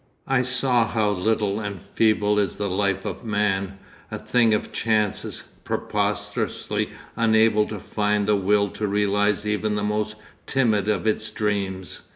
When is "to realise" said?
8.69-9.45